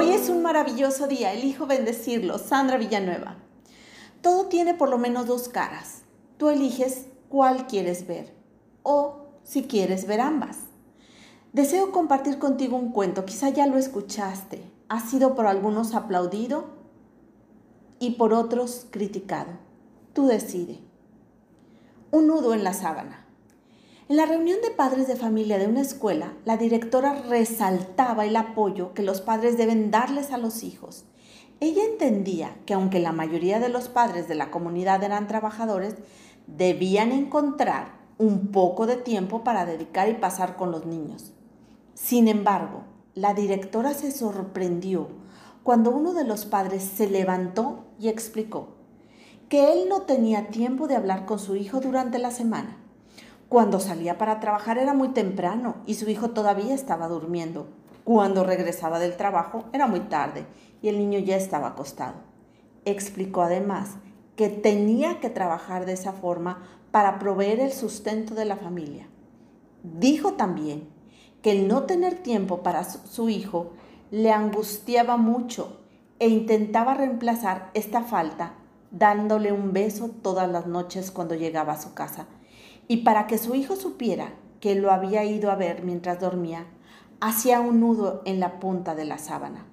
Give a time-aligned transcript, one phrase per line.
[0.00, 2.38] Hoy es un maravilloso día, elijo bendecirlo.
[2.38, 3.34] Sandra Villanueva.
[4.22, 6.02] Todo tiene por lo menos dos caras.
[6.36, 8.32] Tú eliges cuál quieres ver
[8.84, 10.58] o si quieres ver ambas.
[11.52, 14.62] Deseo compartir contigo un cuento, quizá ya lo escuchaste.
[14.88, 16.66] Ha sido por algunos aplaudido
[17.98, 19.50] y por otros criticado.
[20.12, 20.78] Tú decide.
[22.12, 23.26] Un nudo en la sábana.
[24.08, 28.94] En la reunión de padres de familia de una escuela, la directora resaltaba el apoyo
[28.94, 31.04] que los padres deben darles a los hijos.
[31.60, 35.96] Ella entendía que aunque la mayoría de los padres de la comunidad eran trabajadores,
[36.46, 41.34] debían encontrar un poco de tiempo para dedicar y pasar con los niños.
[41.92, 42.84] Sin embargo,
[43.14, 45.08] la directora se sorprendió
[45.62, 48.68] cuando uno de los padres se levantó y explicó
[49.50, 52.87] que él no tenía tiempo de hablar con su hijo durante la semana
[53.48, 57.66] cuando salía para trabajar era muy temprano y su hijo todavía estaba durmiendo.
[58.04, 60.46] Cuando regresaba del trabajo era muy tarde
[60.82, 62.16] y el niño ya estaba acostado.
[62.84, 63.96] Explicó además
[64.36, 69.08] que tenía que trabajar de esa forma para proveer el sustento de la familia.
[69.82, 70.88] Dijo también
[71.40, 73.72] que el no tener tiempo para su hijo
[74.10, 75.80] le angustiaba mucho
[76.18, 78.54] e intentaba reemplazar esta falta
[78.90, 82.26] dándole un beso todas las noches cuando llegaba a su casa
[82.88, 86.66] y para que su hijo supiera que lo había ido a ver mientras dormía,
[87.20, 89.66] hacía un nudo en la punta de la sábana.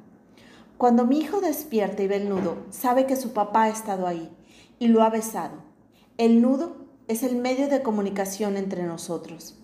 [0.78, 4.30] Cuando mi hijo despierta y ve el nudo, sabe que su papá ha estado ahí
[4.78, 5.56] y lo ha besado.
[6.18, 6.76] El nudo
[7.08, 9.56] es el medio de comunicación entre nosotros.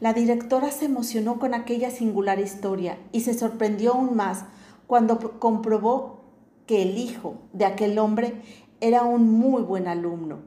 [0.00, 4.44] La directora se emocionó con aquella singular historia y se sorprendió aún más
[4.86, 6.20] cuando comprobó
[6.66, 8.34] que el hijo de aquel hombre
[8.80, 10.40] era un muy buen alumno.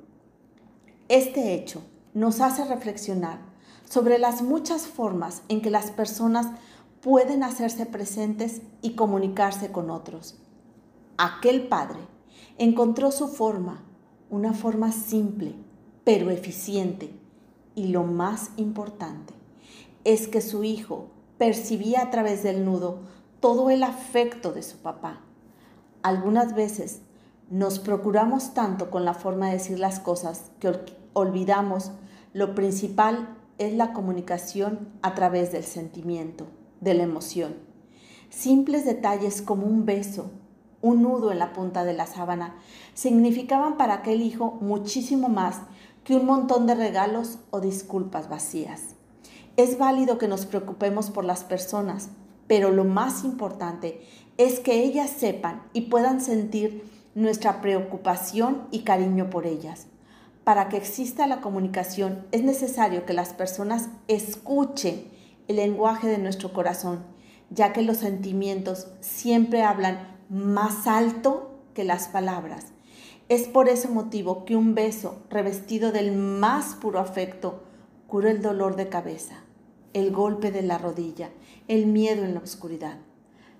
[1.09, 1.81] Este hecho
[2.17, 3.37] nos hace reflexionar
[3.87, 6.47] sobre las muchas formas en que las personas
[6.99, 10.35] pueden hacerse presentes y comunicarse con otros.
[11.19, 11.99] Aquel padre
[12.57, 13.83] encontró su forma,
[14.31, 15.53] una forma simple,
[16.03, 17.13] pero eficiente.
[17.75, 19.35] Y lo más importante
[20.03, 23.01] es que su hijo percibía a través del nudo
[23.39, 25.21] todo el afecto de su papá.
[26.01, 27.01] Algunas veces
[27.51, 30.79] nos procuramos tanto con la forma de decir las cosas que
[31.13, 31.91] olvidamos
[32.37, 36.45] lo principal es la comunicación a través del sentimiento,
[36.81, 37.55] de la emoción.
[38.29, 40.29] Simples detalles como un beso,
[40.83, 42.53] un nudo en la punta de la sábana,
[42.93, 45.61] significaban para aquel hijo muchísimo más
[46.03, 48.93] que un montón de regalos o disculpas vacías.
[49.55, 52.09] Es válido que nos preocupemos por las personas,
[52.45, 53.99] pero lo más importante
[54.37, 56.83] es que ellas sepan y puedan sentir
[57.15, 59.87] nuestra preocupación y cariño por ellas
[60.47, 65.11] para que exista la comunicación es necesario que las personas escuchen
[65.49, 67.03] el lenguaje de nuestro corazón,
[67.49, 72.67] ya que los sentimientos siempre hablan más alto que las palabras.
[73.27, 77.65] Es por ese motivo que un beso revestido del más puro afecto
[78.07, 79.43] cura el dolor de cabeza,
[79.91, 81.29] el golpe de la rodilla,
[81.67, 82.99] el miedo en la oscuridad.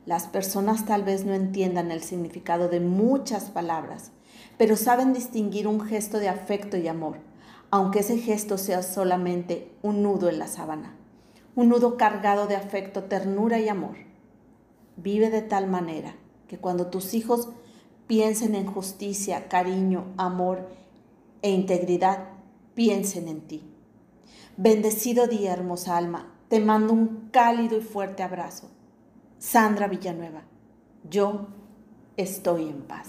[0.05, 4.13] Las personas tal vez no entiendan el significado de muchas palabras,
[4.57, 7.18] pero saben distinguir un gesto de afecto y amor,
[7.69, 10.95] aunque ese gesto sea solamente un nudo en la sábana,
[11.56, 13.97] un nudo cargado de afecto, ternura y amor.
[14.95, 16.16] Vive de tal manera
[16.47, 17.50] que cuando tus hijos
[18.07, 20.69] piensen en justicia, cariño, amor
[21.41, 22.29] e integridad,
[22.74, 23.63] piensen en ti.
[24.56, 26.34] Bendecido día, hermosa alma.
[26.47, 28.69] Te mando un cálido y fuerte abrazo.
[29.38, 30.44] Sandra Villanueva,
[31.07, 31.47] yo
[32.16, 33.07] estoy en paz.